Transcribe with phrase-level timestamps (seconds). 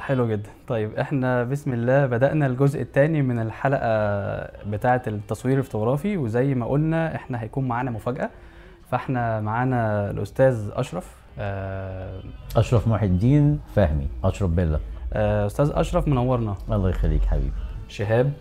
[0.00, 0.50] حلو جدا.
[0.68, 3.88] طيب إحنا بسم الله بدأنا الجزء الثاني من الحلقة
[4.66, 8.30] بتاعة التصوير الفوتوغرافي وزي ما قلنا إحنا هيكون معانا مفاجأة.
[8.90, 12.20] فإحنا معانا الأستاذ أشرف آه،
[12.56, 14.08] أشرف محي الدين فهمي.
[14.24, 14.80] أشرف بيلا.
[15.12, 16.54] آه، أستاذ أشرف منورنا.
[16.70, 17.52] الله يخليك حبيبي.
[17.88, 18.32] شهاب.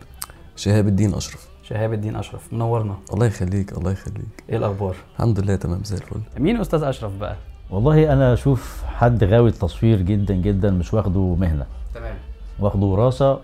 [0.55, 1.49] شهاب الدين أشرف.
[1.63, 2.95] شهاب الدين أشرف منورنا.
[3.13, 4.43] الله يخليك الله يخليك.
[4.49, 6.19] إيه الأخبار؟ الحمد لله تمام زي الفل.
[6.37, 7.35] مين أستاذ أشرف بقى؟
[7.69, 11.65] والله أنا أشوف حد غاوي التصوير جدا جدا مش واخده مهنة.
[11.95, 12.15] تمام.
[12.59, 13.39] واخده وراثة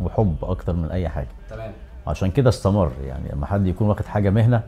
[0.00, 1.28] وحب أكتر من أي حاجة.
[1.50, 1.72] تمام.
[2.06, 4.62] عشان كده استمر يعني لما حد يكون واخد حاجة مهنة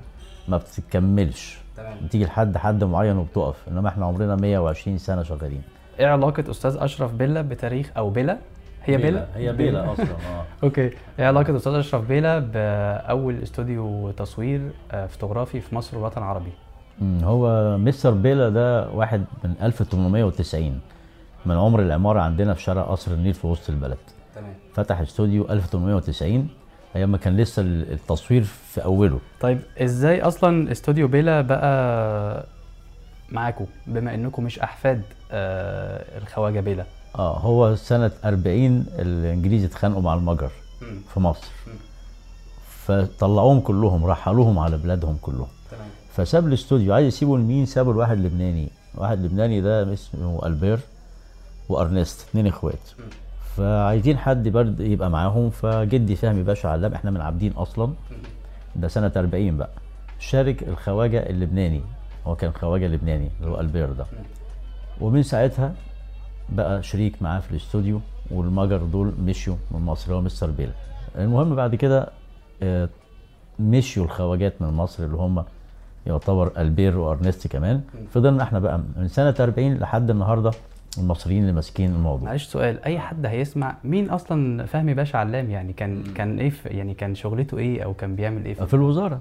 [0.48, 1.97] ما بتكملش تمام.
[2.05, 3.69] بتيجي لحد حد معين وبتقف.
[3.69, 5.62] إنما إحنا عمرنا 120 سنة شغالين.
[6.00, 8.39] إيه علاقة أستاذ أشرف بيلا بتاريخ أو بيلا؟
[8.84, 10.45] هي بيلا؟ هي بيلا أصلا آه.
[10.65, 10.91] okay.
[11.19, 16.53] إيه علاقة أستاذ أشرف بيلا بأول استوديو تصوير آه، فوتوغرافي في مصر والوطن العربي؟
[17.23, 20.80] هو مستر بيلا ده واحد من 1890
[21.47, 23.98] من عمر العمارة عندنا في شارع قصر النيل في وسط البلد.
[24.34, 24.55] تمام.
[24.75, 26.48] فتح استوديو 1890
[26.97, 29.19] أيام ما كان لسه التصوير في أوله.
[29.41, 32.47] طيب إزاي أصلا استوديو بيلا بقى
[33.30, 36.84] معاكم بما انكم مش أحفاد آه الخواجة بيلا.
[37.19, 40.50] آه هو سنة 40 الإنجليز اتخانقوا مع المجر
[41.14, 41.48] في مصر.
[42.86, 45.47] فطلعوهم كلهم رحلوهم على بلادهم كلهم.
[45.70, 45.89] تمام.
[46.12, 46.94] فساب الاستوديو.
[46.94, 48.68] عايز يسيبه لمين؟ سابه لواحد لبناني.
[48.94, 50.78] واحد لبناني ده اسمه ألبير
[51.68, 52.91] وأرنست اتنين إخوات.
[53.56, 55.50] فعايزين حد برد يبقى معاهم.
[55.50, 57.92] فجدي فهمي باشا علام إحنا من عابدين أصلا.
[58.77, 59.70] ده سنة 40 بقى.
[60.18, 61.80] شارك الخواجة اللبناني.
[62.27, 64.06] هو كان خواجة لبناني اللي هو ألبير ده.
[65.00, 65.74] ومن ساعتها
[66.48, 70.72] بقى شريك معاه في الاستوديو والمجر دول مشيوا من مصر هو مستر بيلا
[71.18, 72.08] المهم بعد كده
[72.62, 72.88] آه،
[73.58, 75.44] مشيوا الخواجات من مصر اللي هم
[76.06, 77.81] يعتبر البير وأرنست كمان.
[78.14, 80.50] فضلنا إحنا بقى من سنة 40 لحد النهارده
[80.98, 82.28] المصريين اللي ماسكين الموضوع.
[82.28, 86.68] معلش سؤال أي حد هيسمع؟ مين أصلا؟ فهمي باشا علام يعني كان كان إيه في
[86.68, 89.20] يعني كان شغلته إيه أو كان بيعمل إيه في في الوزارة.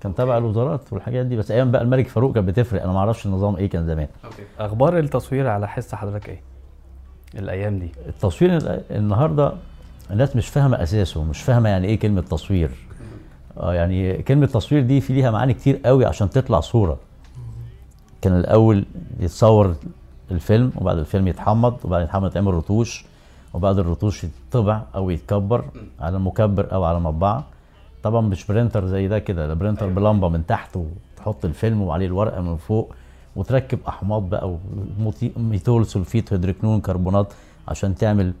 [0.00, 2.82] كان تبع الوزارات والحاجات دي بس أيام بقى الملك فاروق كانت بتفرق.
[2.82, 4.08] أنا ما أعرفش النظام إيه كان زمان.
[4.58, 6.40] أخبار التصوير على حس حضرتك إيه؟
[7.34, 7.88] الأيام دي.
[8.08, 9.52] التصوير ال- النهارده
[10.10, 12.70] الناس مش فاهمة أساسه مش فاهمة يعني إيه كلمة تصوير.
[13.60, 16.98] آه يعني كلمة تصوير دي في ليها معاني كتير قوي عشان تطلع صورة.
[18.22, 18.84] كان الأول
[19.20, 19.74] يتصور
[20.30, 23.04] الفيلم وبعد الفيلم يتحمض وبعد يتحمض يتعمل رتوش
[23.54, 25.64] وبعد الرتوش يتطبع أو يتكبر
[26.00, 27.44] على مكبر أو على مطبعة.
[28.02, 32.40] طبعا مش printer زي ده كده ده printer بلمبة من تحت وتحط الفيلم وعليه الورقة
[32.40, 32.94] من فوق
[33.36, 34.56] وتركب أحماض بقى
[35.36, 37.32] و metol sulfite hydroquinone كربونات
[37.68, 38.32] عشان تعمل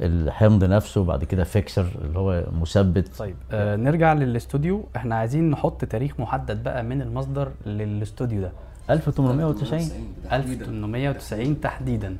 [0.00, 3.16] الحمض نفسه وبعد كده fixer اللي هو مثبت.
[3.18, 4.84] طيب آه نرجع للاستوديو.
[4.96, 8.52] إحنا عايزين نحط تاريخ محدد بقى من المصدر للاستوديو ده.
[8.90, 9.80] 1890
[10.32, 12.16] 1890 تحديدا.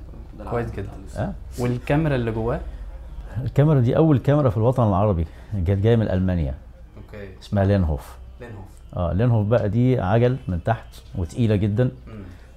[0.50, 0.88] كويس جدا.
[1.16, 1.32] آه.
[1.59, 2.60] والكاميرا اللي جواه؟
[3.44, 5.26] الكاميرا دي أول كاميرا في الوطن العربي
[5.66, 6.54] كانت جاية من ألمانيا.
[6.97, 7.28] okay.
[7.42, 8.16] اسمها لينهوف.
[8.41, 8.65] لينهوف.
[8.97, 11.91] آه لينهوف بقى دي عجل من تحت وتقيلة جدا.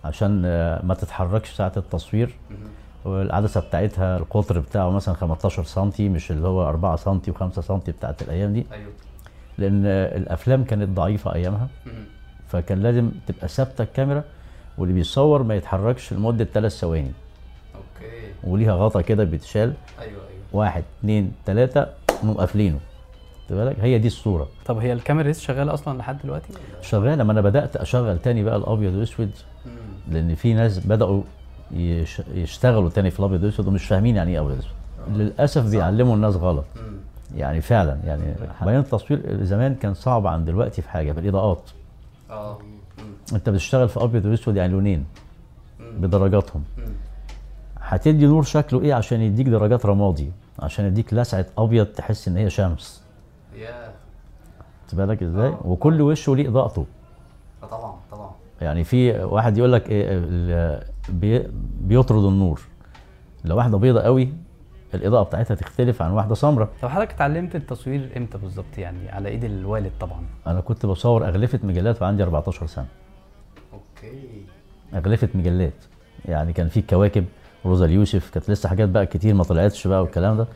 [0.04, 2.36] عشان آه، ما تتحركش ساعة التصوير.
[3.06, 8.22] والعدسة بتاعتها القطر بتاعه مثلا 15 سم مش اللي هو 4 سم و5 سم بتاعت
[8.22, 8.66] الأيام دي.
[8.74, 8.92] أيوه.
[9.58, 11.68] لأن الأفلام كانت ضعيفة أيامها.
[12.48, 14.24] فكان لازم تبقى ثابتة الكاميرا
[14.78, 17.12] واللي بيصور ما يتحركش لمدة 3 ثواني.
[17.76, 18.34] أوكي.
[18.44, 19.74] وليها غطا كده بيتشال.
[20.00, 20.22] أيوه أيوه.
[20.54, 21.86] واحد اتنين تلاتة
[22.24, 22.80] نقوم قافلينه.
[23.50, 24.48] بالك؟ هي دي الصورة.
[24.66, 28.56] طب هي الكاميرا لسه شغالة أصلا لحد دلوقتي؟ شغالة ما أنا بدأت أشغل تاني بقى
[28.56, 29.32] الأبيض واسود
[30.12, 31.24] لأن في ناس بدأوا
[32.34, 36.66] يشتغلوا تاني في الأبيض واسود ومش فاهمين يعني إيه أبيض واسود للأسف بيعلموا الناس غلط.
[37.36, 41.62] يعني فعلا يعني بعدين التصوير زمان كان صعب عن دلوقتي في حاجة في الإضاءات.
[42.30, 42.58] آه.
[43.34, 45.06] أنت بتشتغل في أبيض وأسود يعني لونين.
[45.98, 46.64] بدرجاتهم.
[47.80, 52.50] هتدي نور شكله إيه عشان يديك درجات رمادي؟ عشان يديك لسعة أبيض تحس إن هي
[52.50, 53.04] شمس.
[53.56, 53.92] يا
[54.88, 56.86] خد بالك إزاي؟ وكل وشه ليه إضاءته.
[57.62, 58.32] طبعا طبعا.
[58.62, 60.20] يعني في واحد يقول لك إيه
[61.12, 61.44] بي
[61.82, 62.62] بيطرد النور.
[63.46, 64.30] لو واحدة بيضة قوي
[64.94, 66.70] الإضاءة بتاعتها تختلف عن واحدة سمراء.
[66.82, 70.22] طب حضرتك اتعلمت التصوير إمتى بالظبط؟ يعني على إيد الوالد طبعا.
[70.48, 72.86] أنا كنت بصور أغلفة مجلات وعندي 14 سنة.
[73.74, 74.44] أوكي.
[74.94, 75.74] أغلفة مجلات.
[76.26, 77.26] يعني كان في كواكب
[77.66, 80.48] روزا اليوسف كانت لسه حاجات بقى كتير ما طلعتش بقى والكلام ده.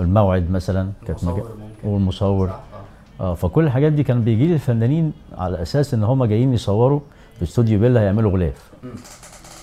[0.00, 1.42] الموعد مثلا كانت مج...
[1.84, 2.50] والمصور
[3.20, 7.00] آه فكل الحاجات دي كان بيجي لي الفنانين على أساس إن هم جايين يصوروا
[7.36, 8.72] في استوديو بيلا هيعملوا غلاف.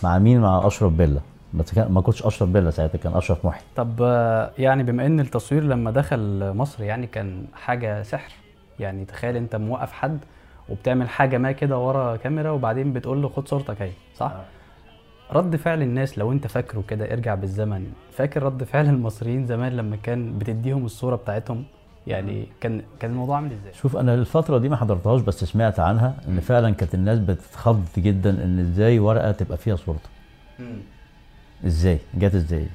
[0.03, 1.19] مع مين؟ مع أشرف بيلا.
[1.53, 3.61] بس ما كنتش أشرف بيلا ساعتها كان أشرف محي.
[3.75, 8.31] طب آه، يعني بما إن التصوير لما دخل مصر يعني كان حاجة سحر.
[8.79, 10.19] يعني تخيل أنت موقف حد
[10.69, 14.33] وبتعمل حاجة ما كده ورا كاميرا وبعدين بتقول له خد صورتك أهي صح؟
[15.31, 19.95] رد فعل الناس لو أنت فاكره كده ارجع بالزمن فاكر رد فعل المصريين زمان لما
[19.95, 21.63] كان بتديهم الصورة بتاعتهم؟
[22.07, 26.13] يعني كان كان الموضوع عامل إزاي؟ شوف أنا الفترة دي ما حضرتهاش بس سمعت عنها
[26.27, 30.09] إن فعلا كانت الناس بتتخض جدا إن إزاي ورقة تبقى فيها صورته
[31.65, 32.67] إزاي؟ جت إزاي؟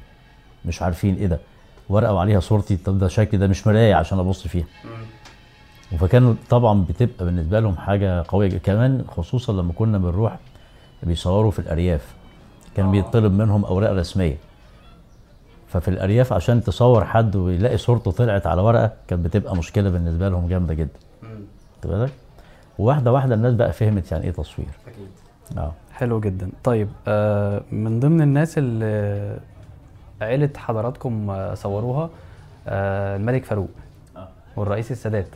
[0.64, 1.38] مش عارفين إيه ده.
[1.88, 4.64] ورقة وعليها صورتي طب ده شكل ده مش مراية عشان أبص فيها.
[5.98, 8.58] فكانوا طبعا بتبقى بالنسبة لهم حاجة قوية جدا.
[8.58, 10.38] كمان خصوصا لما كنا بنروح
[11.02, 12.14] بيصوروا في الأرياف.
[12.76, 12.90] كان آه.
[12.90, 14.36] بيطلب منهم أوراق رسمية.
[15.68, 20.48] ففي الأرياف عشان تصور حد ويلاقي صورته طلعت على ورقة كانت بتبقى مشكلة بالنسبة لهم
[20.48, 20.98] جامدة جدا.
[21.82, 22.10] خد بالك؟
[22.78, 24.68] واحدة واحدة الناس بقى فهمت يعني إيه تصوير.
[24.86, 25.08] أكيد.
[25.58, 25.72] آه.
[25.92, 26.50] حلو جدا.
[26.64, 29.36] طيب آه من ضمن الناس اللي
[30.20, 32.10] عيلة حضراتكم آه، صوروها
[32.68, 33.68] آه الملك فاروق
[34.16, 34.28] آه.
[34.56, 35.28] والرئيس السادات.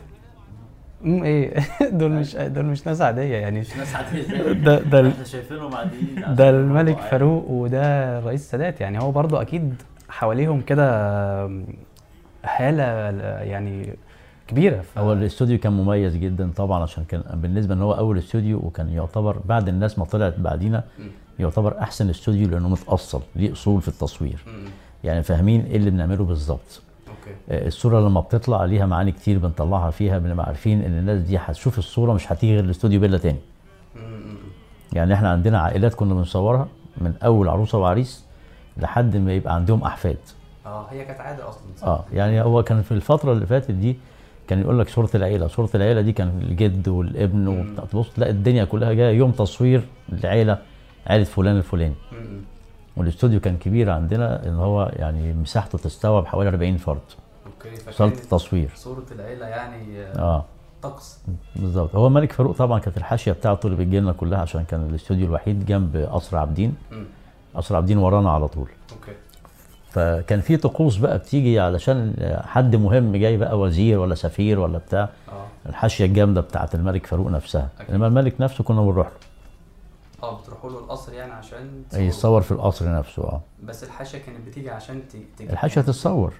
[1.05, 1.53] امم إيه؟
[1.99, 3.59] دول مش دول مش ناس عادية يعني.
[3.59, 4.51] ناس عادية.
[4.65, 6.35] ده ده إحنا شايفينهم عاديين.
[6.35, 8.99] ده الملك فاروق وده الرئيس السادات يعني.
[9.01, 9.75] هو برضو أكيد
[10.11, 10.85] حواليهم كده
[11.45, 11.65] آم،
[12.45, 12.83] هالة
[13.43, 13.93] يعني
[14.47, 14.81] كبيرة.
[14.81, 14.97] ف...
[14.99, 19.37] هو الاستوديو كان مميز جدا طبعا عشان كان بالنسبة إن هو أول استوديو وكان يعتبر
[19.45, 20.83] بعد الناس ما طلعت بعدينا
[21.39, 24.43] يعتبر أحسن استوديو لأنه متأصل ليه أصول في التصوير.
[25.03, 26.81] يعني فاهمين إيه اللي بنعمله بالظبط.
[27.49, 31.77] آه، الصورة لما بتطلع ليها معاني كتير بنطلعها فيها بنبقى عارفين إن الناس دي هتشوف
[31.79, 33.39] الصورة مش هتيجي غير الاستوديو بيلا تاني.
[34.93, 36.67] يعني إحنا عندنا عائلات كنا بنصورها
[36.97, 38.25] من أول عروسة وعريس
[38.77, 40.17] لحد ما يبقى عندهم أحفاد.
[40.65, 41.61] آه هي كانت عادة أصلا.
[41.83, 43.97] آه يعني هو كان في الفترة اللي فاتت دي
[44.47, 47.85] كان يقول لك صورة العيلة صورة العيلة دي كان الجد والابن وبتاع.
[47.85, 49.83] تبص تلاقي الدنيا كلها جاية يوم تصوير
[50.13, 50.57] العيلة
[51.07, 51.95] عيلة فلان الفلاني.
[52.97, 56.99] والاستوديو كان كبير عندنا إن هو يعني مساحته تستوعب حوالي 40 فرد.
[57.45, 58.69] okay صاله التصوير.
[58.75, 60.45] صورة العيلة يعني آه.
[60.81, 61.19] طقس.
[61.55, 61.95] بالظبط.
[61.95, 65.65] هو الملك فاروق طبعا كانت الحاشية بتاعته اللي بتجي لنا كلها عشان كان الاستوديو الوحيد
[65.65, 66.75] جنب قصر عابدين.
[67.55, 68.67] قصر عابدين ورانا على طول.
[68.91, 69.11] okay.
[69.89, 72.13] فكان في طقوس بقى بتيجي علشان
[72.45, 75.09] حد مهم جاي بقى وزير ولا سفير ولا بتاع.
[75.29, 75.69] آه.
[75.69, 77.69] الحاشية الجامدة بتاعت الملك فاروق نفسها.
[77.79, 77.91] أكيد.
[77.95, 79.13] إنما الملك نفسه كنا بنروح له.
[80.23, 83.41] آه بتروحوا له القصر يعني عشان يتصور في القصر نفسه آه.
[83.63, 86.33] بس الحاشية كانت بتيجي عشان ت- تجيب الحاشية تتصور.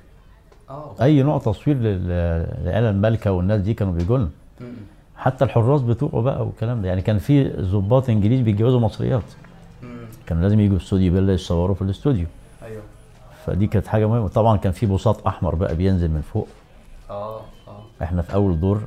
[0.69, 2.07] آه أي نوع تصوير لل-
[2.63, 4.29] للعيلة المالكة والناس دي كانوا بيجوا لنا.
[5.17, 6.87] حتى الحراس بتوعه بقى والكلام ده.
[6.87, 9.23] يعني كان في ضباط إنجليز بيتجوزوا مصريات.
[10.31, 12.25] كانوا لازم يجوا استوديو بيلا يصوروا في الاستوديو.
[12.63, 12.81] أيوه.
[13.45, 14.27] فدي كانت حاجة مهمة.
[14.27, 16.47] طبعا كان في بساط أحمر بقى بينزل من فوق.
[17.09, 17.35] آه
[17.67, 18.03] آه.
[18.03, 18.81] إحنا في أول دور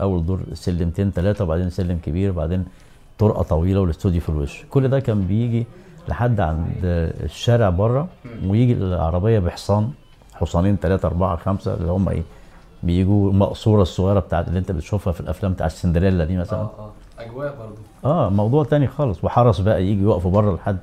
[0.00, 2.64] أول دور سلمتين ثلاثة وبعدين سلم كبير وبعدين
[3.18, 4.64] طرقة طويلة والإستوديو في الوش.
[4.70, 5.66] كل ده كان بيجي
[6.08, 6.74] لحد عند
[7.24, 8.08] الشارع بره
[8.46, 9.90] ويجي العربية بحصان
[10.34, 12.22] حصانين ثلاثة أربعة خمسة اللي هم إيه
[12.82, 16.58] بيجوا المقصوره الصغيرة بتاعت اللي أنت بتشوفها في الأفلام بتاع السندريلا دي مثلا.
[16.58, 16.90] آه آه.
[17.18, 17.80] أجواء برضو.
[18.04, 19.24] آه موضوع تاني خالص.
[19.24, 20.78] وحرس بقى يجي يقفوا بره لحد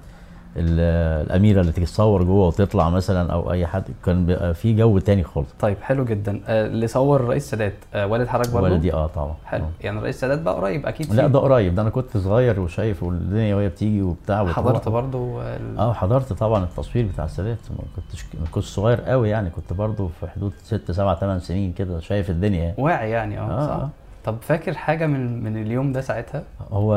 [0.58, 3.84] ال- الأميرة اللي تتصور جوه وتطلع مثلا أو أي حد.
[4.06, 5.48] كان بيبقى في جو تاني خالص.
[5.60, 6.42] طيب حلو جدا.
[6.48, 9.34] آه اللي صور الرئيس السادات آه والد حضرتك برضو؟ والدي آه طبعا.
[9.46, 9.64] حلو.
[9.64, 9.70] آه.
[9.82, 11.28] يعني الرئيس السادات بقى قريب أكيد لا.
[11.28, 11.76] ده قريب.
[11.76, 14.56] ده أنا كنت صغير وشايف والدنيا وهي بتيجي وبتاع وتروح.
[14.56, 17.58] حضرت برضو ال- آه حضرت طبعا التصوير بتاع السادات.
[17.70, 19.50] ما كنتش ما كنتش صغير قوي يعني.
[19.50, 22.64] كنت برضو في حدود ست سبع ثمان سنين كده شايف الدنيا.
[22.64, 22.76] يعني.
[22.78, 23.40] واعي يعني.
[23.40, 23.74] آه, آه، صح.
[23.74, 23.90] آه.
[24.26, 26.94] طب فاكر حاجة من من اليوم ده ساعتها؟ هو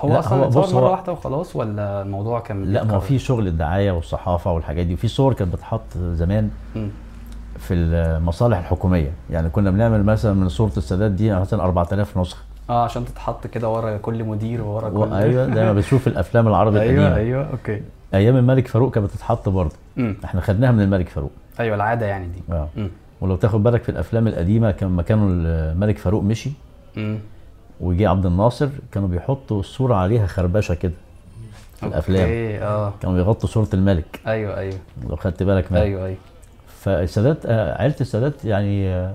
[0.00, 3.18] هو لا، أصلا هو بص، مرة واحدة وخلاص ولا الموضوع كان لا ما هو؟ في
[3.18, 6.88] شغل الدعاية والصحافة والحاجات دي وفي صور كانت بتحط زمان مم.
[7.58, 9.10] في المصالح الحكومية.
[9.30, 12.42] يعني كنا بنعمل مثلا من صورة السادات دي مثلا 4000 نسخة.
[12.70, 16.80] آه عشان تتحط كده ورا كل مدير وورا كل أيوه زي ما بتشوف الأفلام العربي
[16.80, 17.16] أيوه القديمة.
[17.16, 17.82] أيوه أوكي.
[18.14, 19.74] أيام الملك فاروق كانت بتتحط برضه.
[20.24, 21.30] إحنا خدناها من الملك فاروق.
[21.60, 22.42] أيوه العادة يعني دي.
[22.52, 22.68] آه.
[23.24, 26.50] ولو تاخد بالك في الأفلام القديمة كان لما كانوا الملك فاروق مشي.
[26.96, 27.18] امم
[27.80, 30.92] وجي عبد الناصر كانوا بيحطوا الصورة عليها خربشة كده
[31.76, 32.28] في الأفلام.
[32.62, 32.92] آه.
[33.00, 34.20] كانوا بيغطوا صورة الملك.
[34.26, 34.78] أيوه أيوه.
[35.08, 35.82] لو خدت بالك منها.
[35.82, 36.16] أيوه أيوه.
[36.80, 39.14] فالسادات آه، عيلة السادات يعني آه،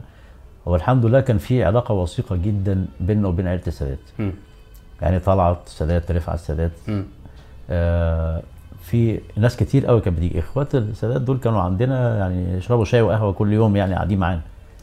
[0.68, 4.00] هو الحمد لله كان في علاقة وثيقة جدا بيننا وبين عيلة السادات.
[5.02, 6.72] يعني طلعت السادات رفعت السادات
[7.70, 8.42] آه،
[8.82, 10.40] في ناس كتير قوي كانت بتيجي.
[10.40, 14.42] اخوات السادات دول كانوا عندنا يعني يشربوا شاي وقهوة كل يوم يعني قاعدين معانا.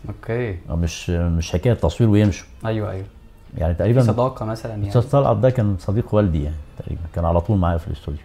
[0.09, 0.59] أوكي.
[0.71, 2.47] مش مش حكاية تصوير ويمشوا.
[2.67, 3.07] أيوه أيوه.
[3.59, 4.89] يعني تقريبا صداقة مثلا يعني.
[4.89, 8.23] أستاذ طلعت ده كان صديق والدي يعني تقريبا كان على طول معايا في الاستوديو.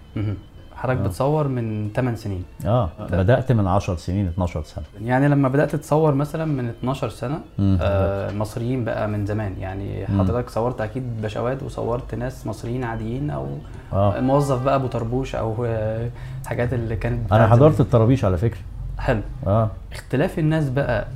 [0.81, 2.43] حضرتك بتصور من 8 سنين.
[2.65, 4.83] آه بدأت من 10 سنين 12 سنة.
[5.03, 7.77] يعني لما بدأت تصور مثلا من 12 سنة مم.
[7.81, 9.55] آه مصريين بقى من زمان.
[9.59, 10.07] يعني.
[10.07, 13.47] حضرتك صورت أكيد بشوات وصورت ناس مصريين عاديين أو
[13.93, 14.19] آه.
[14.19, 16.09] موظف بقى أبو طربوش أو آه،
[16.43, 17.79] الحاجات اللي كانت أنا حضرت.
[17.81, 18.61] الطرابيش على فكرة.
[18.99, 19.21] حلو.
[19.47, 19.69] آه.
[19.91, 21.07] اختلاف الناس بقى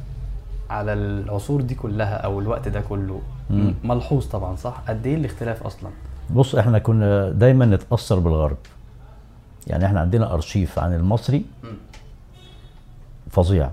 [0.70, 3.74] على العصور دي كلها أو الوقت ده كله مم.
[3.84, 5.90] ملحوظ طبعا صح؟ قد إيه الاختلاف أصلا؟
[6.30, 8.58] بص إحنا كنا دايما نتأثر بالغرب.
[9.68, 11.46] يعني إحنا عندنا أرشيف عن المصري
[13.30, 13.70] فظيع.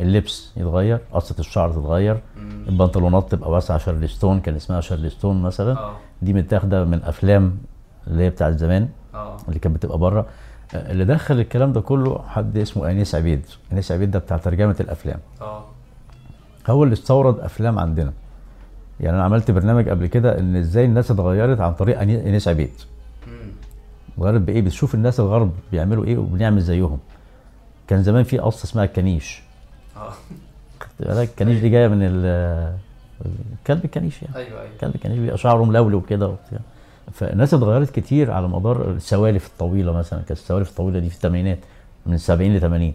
[0.00, 2.20] اللبس يتغير قصة الشعر تتغير.
[2.68, 5.78] البنطلونات تبقى واسعة شارلستون كان اسمها شارلستون مثلا.
[5.78, 5.96] آه.
[6.22, 7.58] دي متاخدة من أفلام
[8.06, 9.36] اللي هي بتاعت زمان آه.
[9.48, 10.26] اللي كانت بتبقى بره.
[10.74, 13.46] آه، اللي دخل الكلام ده كله حد اسمه انيس عبيد.
[13.72, 15.18] انيس عبيد ده بتاع ترجمة الأفلام.
[15.40, 15.64] آه.
[16.68, 18.12] هو اللي استورد أفلام عندنا.
[19.00, 22.70] يعني أنا عملت برنامج قبل كده إن إزاي الناس اتغيرت عن طريق انيس عبيد.
[24.18, 26.98] اتغيرت بإيه؟ بتشوف الناس الغرب بيعملوا إيه وبنعمل زيهم.
[27.88, 29.42] كان زمان في قصة اسمها الكنيش.
[29.96, 30.12] آه.
[31.22, 32.76] الكنيش دي جاية من ال-
[33.60, 34.36] الكلب الكنيش يعني.
[34.36, 34.72] أيوه أيوه.
[34.72, 36.58] الكلب الكنيش بيبقى شعره ملولو كده وبتاع.
[37.12, 40.18] فالناس اتغيرت كتير على مدار السوالف الطويلة مثلا.
[40.18, 41.58] كانت السوالف الطويلة دي في الثمانينات
[42.06, 42.92] من 70 ل 80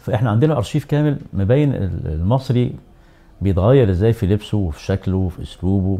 [0.00, 2.74] فإحنا عندنا أرشيف كامل مبين ال- المصري
[3.40, 5.98] بيتغير إزاي في لبسه وفي شكله وفي أسلوبه.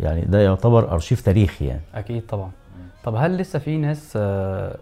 [0.00, 1.80] يعني ده يعتبر أرشيف تاريخي يعني.
[1.94, 2.50] أكيد طبعا.
[3.04, 4.76] طب هل لسه في ناس آه،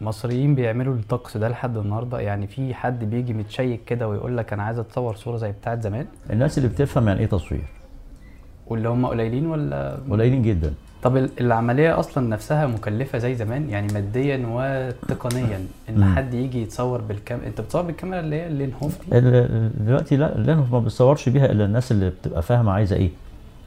[0.00, 4.62] مصريين بيعملوا الطقس ده لحد النهارده؟ يعني في حد بيجي متشيك كده ويقول لك أنا
[4.62, 7.64] عايز أتصور صورة زي بتاعت زمان؟ الناس اللي بتفهم يعني إيه تصوير؟
[8.66, 10.74] واللي هم قليلين ولا؟ قليلين جدا.
[11.02, 15.66] طب ال- العملية أصلا نفسها مكلفة زي زمان؟ يعني ماديا وتقنيا.
[15.88, 16.14] إن مم.
[16.16, 20.34] حد يجي يتصور بالكام أنت بتصور بالكاميرا اللي هي اللينهوف دي؟ ال- ال- دلوقتي لا
[20.36, 23.10] اللي ما بتصورش بيها إلا الناس اللي بتبقى فاهمة عايزة إيه.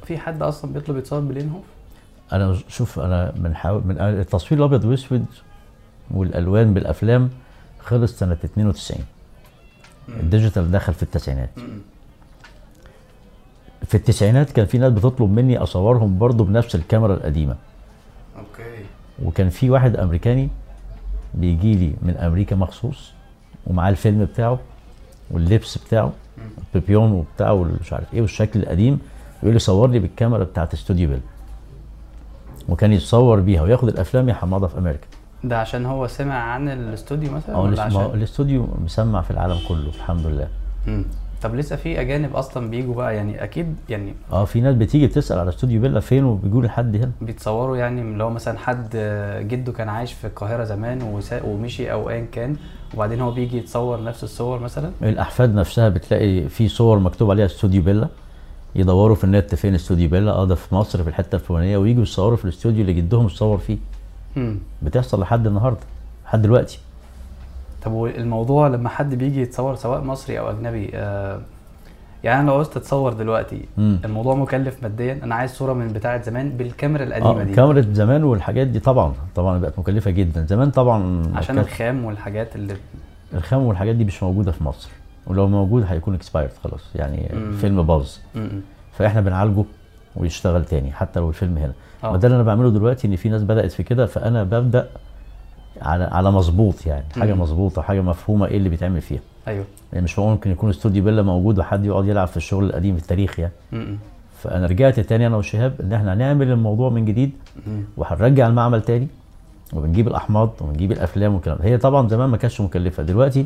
[0.05, 1.63] في حد أصلا بيطلب يتصور باللينهوف
[2.33, 5.25] أنا شوف أنا من حاول من التصوير الأبيض واسود
[6.11, 7.29] والألوان بالأفلام
[7.79, 8.99] خلص سنة 92
[10.09, 11.49] ال digital دخل في التسعينات.
[13.85, 17.55] في التسعينات كان في ناس بتطلب مني أصورهم برضو بنفس الكاميرا القديمة.
[18.37, 18.85] okay.
[19.23, 20.49] وكان في واحد أمريكاني
[21.33, 23.11] بيجي لي من أمريكا مخصوص
[23.67, 24.59] ومعاه الفيلم بتاعه
[25.31, 26.13] واللبس بتاعه
[26.75, 28.99] البيبيون وبتاعه والمش عارف إيه والشكل القديم
[29.43, 31.19] يقول لي صور لي بالكاميرا بتاعت استوديو بيلا.
[32.69, 35.07] وكان يتصور بيها وياخد الأفلام يحمضها في أمريكا.
[35.43, 40.25] ده عشان هو سمع عن الاستوديو مثلا ولا عشان؟ الاستوديو مسمع في العالم كله الحمد
[40.27, 40.47] لله.
[40.87, 41.05] مم.
[41.41, 45.39] طب لسه في أجانب أصلا بيجوا بقى؟ يعني أكيد يعني آه في ناس بتيجي بتسأل
[45.39, 47.11] على استوديو بيلا فين وبيجوا لحد هنا.
[47.21, 48.89] بيتصوروا يعني اللي هو مثلا حد
[49.49, 51.01] جده كان عايش في القاهرة زمان
[51.45, 52.55] ومشي أو ايا كان
[52.93, 57.81] وبعدين هو بيجي يتصور نفس الصور مثلا؟ الأحفاد نفسها بتلاقي في صور مكتوب عليها استوديو
[57.81, 58.07] بيلا
[58.77, 62.37] يدوروا في النت فين؟ استوديو بيلا آه ده في مصر في الحتة الفلانية ويجوا يصوروا
[62.37, 63.77] في الاستوديو اللي جدهم اتصور فيه.
[64.35, 64.57] مم.
[64.81, 65.79] بتحصل لحد النهارده
[66.25, 66.79] لحد دلوقتي.
[67.83, 71.39] طب والموضوع لما حد بيجي يتصور سواء مصري أو أجنبي آه
[72.23, 73.99] يعني أنا لو عاوزت اتصور دلوقتي مم.
[74.05, 75.19] الموضوع مكلف ماديا.
[75.23, 77.53] أنا عايز صورة من بتاعة زمان بالكاميرا القديمة آه دي.
[77.53, 80.45] كاميرا زمان والحاجات دي طبعا طبعا بقت مكلفة جدا.
[80.45, 82.75] زمان طبعا عشان الخام والحاجات اللي
[83.33, 84.89] الخام والحاجات دي مش موجودة في مصر.
[85.27, 87.51] ولو موجود هيكون اكسبايرد خلاص يعني مم.
[87.51, 88.09] فيلم باظ.
[88.93, 89.63] فإحنا بنعالجه
[90.15, 92.11] ويشتغل تاني حتى لو الفيلم هنا آه.
[92.11, 94.87] ما ده اللي أنا بعمله دلوقتي إن في ناس بدأت في كده فأنا ببدأ
[95.81, 97.33] على على مظبوط يعني حاجة.
[97.33, 101.59] مظبوطة حاجة مفهومة إيه اللي بيتعمل فيها أيوه يعني مش ممكن يكون استوديو بيلا موجود
[101.59, 103.97] وحد يقعد يلعب في الشغل القديم في التاريخ يعني مم.
[104.39, 107.31] فأنا رجعت تاني أنا وشهاب إن إحنا هنعمل الموضوع من جديد.
[107.97, 109.07] وهنرجع المعمل تاني
[109.73, 111.57] وبنجيب الأحماض وبنجيب الأفلام والكلام.
[111.61, 113.45] هي طبعا زمان ما كانتش مكلفة دلوقتي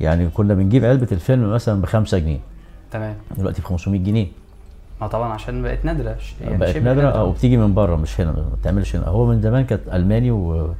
[0.00, 2.38] يعني كنا بنجيب علبة الفيلم مثلا ب 5 جنيه.
[2.90, 3.14] تمام.
[3.38, 4.26] دلوقتي ب 500 جنيه.
[5.00, 6.16] ما طبعا عشان بقت نادرة.
[6.40, 9.06] يعني بقت نادرة آه وبتيجي من بره مش هنا ما بتعملش هنا.
[9.06, 10.74] هو من زمان كانت ألماني و...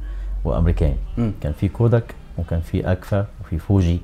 [0.45, 0.95] وأمريكاني.
[1.17, 1.31] مم.
[1.41, 3.99] كان في كوداك وكان في أكفا وفي فوجي.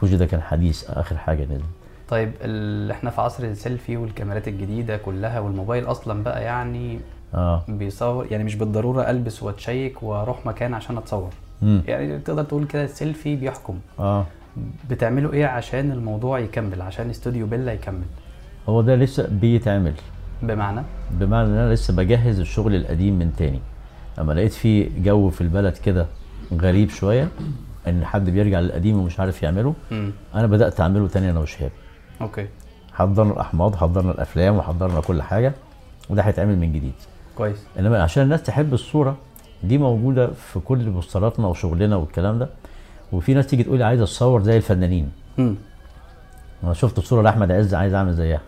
[0.00, 1.60] فوجي ده كان حديث آخر حاجة نزل
[2.08, 2.90] طيب ال...
[2.90, 6.98] إحنا في عصر السيلفي والكاميرات الجديدة كلها والموبايل أصلا بقى يعني
[7.34, 7.62] آه.
[7.68, 11.30] بيصور يعني مش بالضرورة ألبس وأتشيك وأروح مكان عشان أتصور.
[11.62, 13.78] امم يعني تقدر تقول كده السيلفي بيحكم.
[13.98, 14.26] آه.
[14.90, 18.04] بتعملوا إيه عشان الموضوع يكمل؟ عشان استوديو بيلا يكمل.
[18.68, 19.92] هو ده لسه بيتعمل.
[20.42, 23.60] بمعنى؟ بمعنى إن أنا لسه بجهز الشغل القديم من تاني.
[24.18, 26.06] أما لقيت في جو في البلد كده
[26.52, 27.28] غريب شوية
[27.88, 31.70] إن حد بيرجع للقديم ومش عارف يعمله امم أنا بدأت أعمله تاني أنا وشهاب.
[32.20, 32.46] okay.
[32.92, 35.52] حضرنا الأحماض حضرنا الأفلام وحضرنا كل حاجة
[36.10, 36.92] وده هيتعمل من جديد.
[37.36, 37.66] كويس.
[37.78, 39.16] إنما عشان الناس تحب الصورة
[39.68, 42.48] دي موجودة في كل بوستراتنا وشغلنا والكلام ده.
[43.12, 45.10] وفي ناس تيجي تقول لي عايز اتصور زي الفنانين.
[45.38, 45.54] امم
[46.64, 48.40] أنا شفت صورة لأحمد عز عايز أعمل زيها.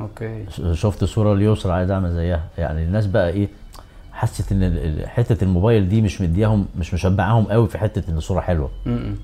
[0.00, 0.44] أوكي.
[0.72, 2.44] شفت صورة ليسرى عايز أعمل زيها.
[2.58, 3.48] يعني الناس بقى إيه
[4.12, 8.70] حست إن حتة الموبايل دي مش مدياهم مش مشبعاهم قوي في حتة إن الصورة حلوة.
[8.86, 9.14] امم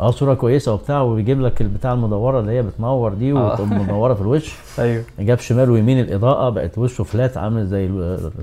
[0.00, 3.52] آه صورة كويسة وبتاع وبيجيب لك البتاع المدورة اللي هي بتنور دي آه.
[3.52, 3.68] وتقوم
[4.14, 7.88] في الوش أيوه جاب شمال ويمين الإضاءة بقت وشه فلات عامل زي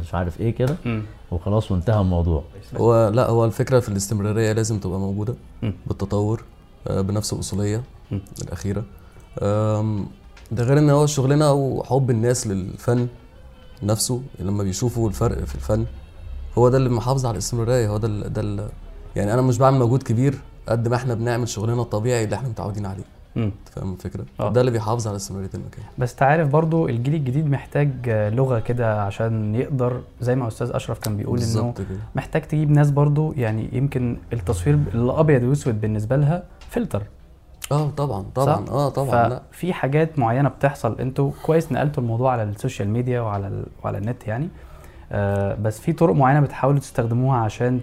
[0.01, 0.75] مش عارف إيه كده
[1.31, 2.43] وخلاص وانتهى الموضوع
[2.77, 5.73] هو لا هو الفكرة في الاستمرارية لازم تبقى موجودة مم.
[5.87, 6.43] بالتطور
[6.87, 7.33] آه، بنفس.
[8.41, 8.83] الأخيرة
[9.41, 10.05] آم،
[10.51, 13.07] ده غير إن هو شغلنا وحب الناس للفن
[13.83, 15.85] نفسه لما بيشوفوا الفرق في الفن
[16.57, 18.69] هو ده اللي محافظ على الاستمرارية هو ده ده
[19.15, 20.35] يعني أنا مش بعمل مجهود كبير
[20.67, 23.03] قد ما إحنا بنعمل شغلنا الطبيعي اللي إحنا متعودين عليه.
[23.37, 24.51] أنت فاهم الفكرة؟ آه.
[24.51, 25.83] ده اللي بيحافظ على استمرارية المكان.
[25.97, 31.17] بس تعرف برضو الجيل الجديد محتاج لغة كده عشان يقدر زي ما أستاذ أشرف كان
[31.17, 31.97] بيقول إنه بالظبط كده.
[32.15, 37.03] محتاج تجيب ناس برضو يعني يمكن التصوير الأبيض واسود بالنسبة لها فلتر.
[37.71, 39.41] آه طبعا طبعا؟ آه طبعا لا.
[39.51, 40.99] ففي حاجات معينة بتحصل.
[40.99, 43.65] أنتوا كويس نقلتوا الموضوع على ال social media وعلى ال...
[43.83, 44.49] وعلى النت يعني.
[45.11, 47.79] آه بس في طرق معينة بتحاولوا تستخدموها عشان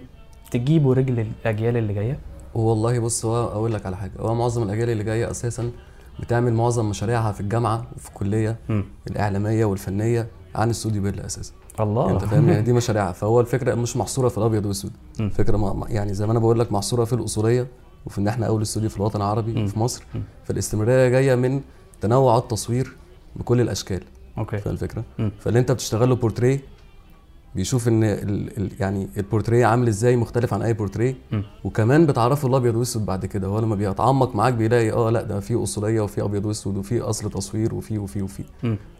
[0.51, 2.19] تجيبوا رجل الأجيال اللي جاية؟
[2.53, 5.71] والله بص هو أقول لك على حاجة هو معظم الأجيال اللي جاية أساسا
[6.19, 8.85] بتعمل معظم مشاريعها في الجامعة وفي الكلية مم.
[9.07, 13.97] الإعلامية والفنية عن استوديو بيلا أساسا الله أنت فاهم يعني دي مشاريعها فهو الفكرة مش
[13.97, 15.25] محصورة في الأبيض مم.
[15.25, 17.67] الفكرة ما يعني زي ما أنا بقول لك محصورة في الاصوليه
[18.05, 19.67] وفي إن إحنا أول استوديو في الوطن العربي مم.
[19.67, 20.21] في مصر مم.
[20.43, 21.61] فالاستمراريه جاية من
[22.01, 22.97] تنوع التصوير
[23.35, 24.03] بكل الأشكال
[24.37, 25.31] okay فاهم الفكرة مم.
[25.39, 26.59] فاللي أنت بتشتغل له بورتريه
[27.55, 31.15] بيشوف إن ال ال يعني البورتريه عامل إزاي مختلف عن أي بورتريه.
[31.63, 33.47] وكمان بتعرفه الابيض وأسود بعد كده.
[33.47, 37.29] هو لما بيتعمق معاك بيلاقي آه لأ ده في أصولية وفي أبيض وأسود وفي أصل
[37.29, 38.43] تصوير وفي وفي وفي.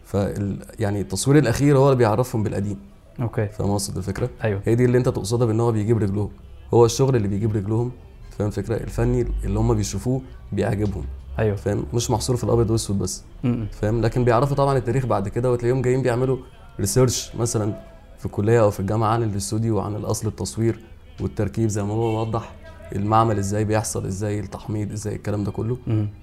[0.04, 2.78] فال يعني التصوير الأخير هو اللي بيعرفهم بالقديم.
[3.20, 3.48] okay.
[3.48, 4.60] فاهم قصد الفكرة؟ أيوه.
[4.64, 6.30] هي دي اللي أنت تقصدها بإن هو بيجيب رجلهم.
[6.74, 7.92] هو الشغل اللي بيجيب رجلهم
[8.30, 11.04] فاهم الفكرة؟ الفني اللي هم بيشوفوه بيعجبهم.
[11.38, 11.56] أيوه.
[11.56, 13.24] فاهم؟ مش محصور في الأبيض وأسود بس.
[13.72, 16.36] فاهم؟ لكن بيعرفوا طبعا التاريخ بعد كده وتلاقيهم جايين بيعملوا
[16.80, 17.89] research مثلا
[18.20, 20.78] في الكليه أو في الجامعة عن الاستوديو وعن الأصل التصوير
[21.20, 22.52] والتركيب زي ما هو وضح
[22.96, 25.78] المعمل إزاي بيحصل إزاي التحميض إزاي الكلام ده كله.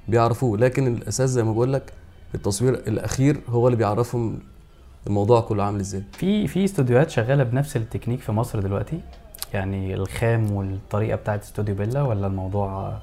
[0.07, 1.93] بيعرفوه لكن الأساس زي ما بقول لك
[2.35, 4.39] التصوير الأخير هو اللي بيعرفهم
[5.07, 8.99] الموضوع كله عامل إزاي في في استوديوهات شغالة بنفس التكنيك في مصر دلوقتي
[9.53, 12.97] يعني الخام والطريقة بتاعت استوديو بيلا ولا الموضوع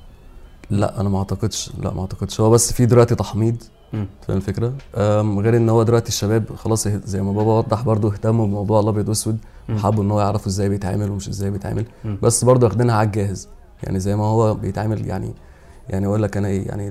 [0.70, 3.62] لا أنا ما أعتقدش لا ما أعتقدش هو بس في دلوقتي تحميض.
[4.28, 4.72] فاهم الفكرة
[5.40, 9.38] غير إن هو دلوقتي الشباب خلاص زي ما بابا وضح برضه اهتموا بموضوع الأبيض وأسود.
[9.70, 12.18] وحبوا إن هو يعرفوا إزاي بيتعمل ومش إزاي بيتعمل مم.
[12.22, 13.48] بس برضه واخدينها على الجاهز
[13.82, 15.34] يعني زي ما هو بيتعمل يعني
[15.88, 16.88] يعني أقول لك أنا إيه يعني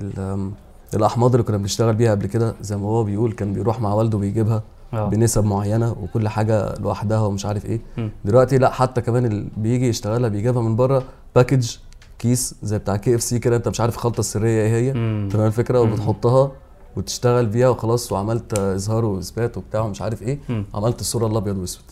[0.94, 4.18] الأحماض اللي كنا بنشتغل بيها قبل كده زي ما هو بيقول كان بيروح مع والده
[4.18, 4.62] بيجيبها
[4.94, 8.10] آه بنسب معينة وكل حاجة لوحدها ومش عارف إيه مم.
[8.24, 11.02] دلوقتي لأ حتى كمان اللي بيجي يشتغلها بيجيبها من بره
[11.36, 11.76] package
[12.18, 14.92] كيس زي بتاع KFC كده أنت مش عارف الخلطة السرية إيه هي.
[15.28, 15.80] تمام الفكرة.
[15.80, 16.52] وبتحطها
[16.96, 20.64] وتشتغل بيها وخلاص وعملت إظهار وإثبات وبتاع ومش عارف إيه مم.
[20.74, 21.84] عملت الصورة الأبيض وأسود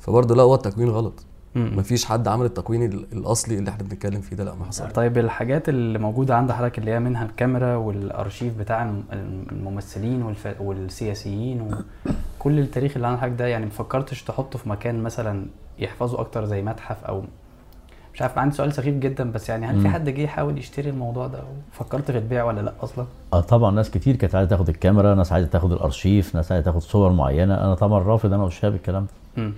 [0.00, 1.24] فبرضه لا هو التكوين غلط
[1.54, 1.72] مم.
[1.76, 5.18] مفيش حد عمل التكوين ال- الأصلي اللي إحنا بنتكلم فيه ده لا ما حصل طيب
[5.18, 9.04] الحاجات اللي موجودة عند حضرتك اللي هي منها الكاميرا والأرشيف بتاع الم-
[9.52, 10.48] الممثلين والف...
[10.60, 11.60] والسياسيين
[12.38, 15.46] وكل التاريخ اللي عند حضرتك ده يعني مفكرتش تحطه في مكان مثلا
[15.78, 17.22] يحفظه أكتر زي متحف أو
[18.18, 19.88] مش عارف عندي سؤال سخيف جدا بس يعني هل في.
[19.88, 23.90] حد جه يحاول يشتري الموضوع ده وفكرت في البيع ولا لأ أصلا؟ آه طبعا ناس
[23.90, 27.74] كتير كانت عايزة تاخد الكاميرا ناس عايزة تاخد الأرشيف ناس عايزة تاخد صور معينة أنا
[27.74, 29.02] طبعا رافض أنا والشباب الكلام
[29.36, 29.52] ده مم.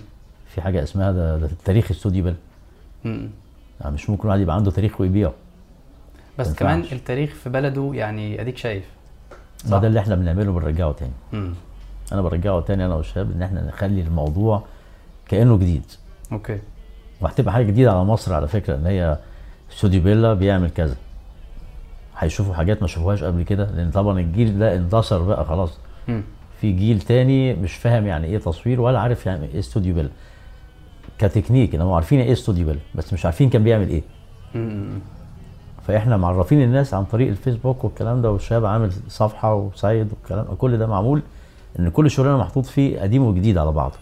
[0.47, 2.33] في حاجة اسمها ده, ده تاريخ استوديو
[3.05, 3.29] مم.
[3.81, 5.33] يعني مش ممكن واحد يبقى عنده تاريخ ويبيعه
[6.39, 6.83] بس ما كمان.
[6.91, 8.83] التاريخ في بلده يعني أديك شايف
[9.69, 11.53] ما ده اللي إحنا بنعمله بنرجعه تاني مم.
[12.11, 14.63] أنا برجعه تاني أنا والشباب إن إحنا نخلي الموضوع
[15.27, 15.83] كأنه جديد
[16.31, 16.59] okay
[17.21, 19.17] وهتبقى حاجة جديدة على مصر على فكرة إن هي
[19.71, 20.95] استوديو بيلا بيعمل كذا
[22.17, 25.77] هيشوفوا حاجات ما شافوهاش قبل كده لأن طبعا الجيل ده اندثر بقى خلاص.
[26.61, 30.09] في جيل تاني مش فاهم يعني إيه تصوير ولا عارف يعني إيه استوديو بيلا
[31.19, 34.01] كتكنيك ان هم عارفين إيه استوديو بيلا بس مش عارفين كان بيعمل إيه.
[35.87, 40.77] فإحنا معرفين الناس عن طريق الفيسبوك والكلام ده والشباب عامل صفحة و site والكلام كل
[40.77, 41.21] ده معمول
[41.79, 43.95] إن كل شغلنا محطوط فيه قديم وجديد على بعضه.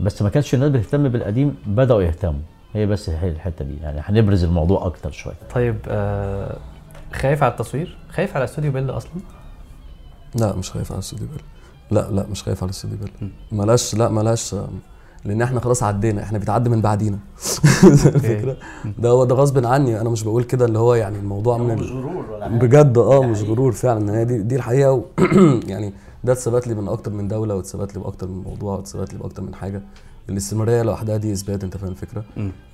[0.00, 2.40] بس ما كانتش الناس بتهتم بالقديم بدأوا يهتموا.
[2.74, 3.76] هي بس هي الحتة دي.
[3.82, 5.34] يعني هنبرز الموضوع أكتر شوية.
[5.54, 6.56] طيب آه
[7.12, 9.12] خايف على التصوير؟ خايف على استوديو بيلا أصلا؟
[10.34, 11.40] لا مش خايف على الاستوديو بيل.
[11.90, 13.30] لا لا مش خايف على الاستوديو بيل.
[13.52, 14.66] ملاش لا ملاش آم،
[15.24, 16.22] لأن إحنا خلاص عدينا.
[16.22, 17.18] إحنا بيتعدي من بعدينا.
[17.84, 18.56] الفكرة
[18.98, 20.00] ده هو ده غصب عني.
[20.00, 21.84] أنا مش بقول كده اللي هو يعني الموضوع من ال...
[21.84, 24.18] غرور ولا بجد آه مش غرور فعلا.
[24.18, 25.02] هي دي دي الحقيقة و...
[25.72, 25.92] يعني
[26.24, 29.42] ده اتثبت لي من أكتر من دولة واتثبت لي بأكتر من موضوع واتثبت لي بأكتر
[29.42, 29.82] من حاجة.
[30.28, 32.24] الاستمرارية لوحدها دي إثبات أنت فاهم الفكرة.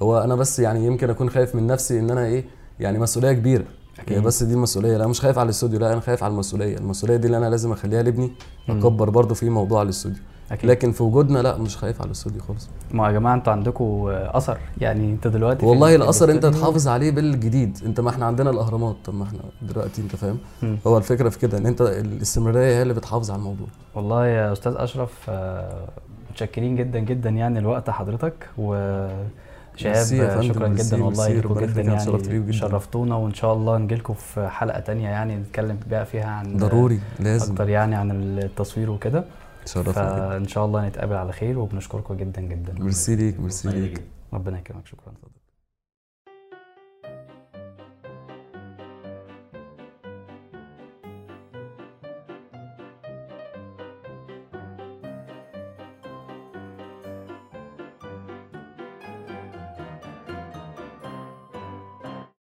[0.02, 2.44] هو أنا بس يعني يمكن أكون خايف من نفسي إن أنا إيه
[2.80, 3.64] يعني مسؤولية كبيرة.
[3.98, 4.18] أكيد.
[4.18, 6.78] هي بس دي المسؤوليه لا مش خايف على الاستوديو لا أنا خايف على المسؤولية.
[6.78, 8.32] المسؤولية دي اللي أنا لازم أخليها لابني
[8.68, 10.22] أكبر برضه في موضوع الاستوديو.
[10.52, 10.70] أكيد.
[10.70, 12.68] لكن في وجودنا لا مش خايف على الاستوديو خالص.
[12.90, 14.58] ما يا جماعة أنتوا عندكم اثر.
[14.80, 17.78] يعني انت دلوقتي والله الاثر انت تحافظ عليه بالجديد.
[17.86, 18.96] انت ما إحنا عندنا الاهرامات.
[19.04, 20.38] طب ما إحنا دلوقتي انت فاهم.
[20.86, 23.66] هو الفكرة في كده ان انت الاستمرارية هي اللي بتحافظ على الموضوع.
[23.94, 25.88] والله يا أستاذ أشرف آه،
[26.30, 29.26] متشكرين جدا جدا يعني لوقت حضرتك آه،
[29.78, 32.52] فندم، شكرا جدا والله لكم جدا يعني.
[32.52, 37.52] شرفتونا وإن شاء الله نجيلكم في حلقة تانية يعني نتكلم بقى فيها عن ضروري لازم.
[37.52, 39.24] أكتر يعني عن التصوير وكده.
[39.66, 42.72] فان شاء الله نتقابل على خير وبنشكركم جدا جدا.
[42.72, 44.02] ميرسي ليك ميرسي ليك.
[44.32, 44.86] ربنا يكرمك.
[44.86, 45.12] شكرا.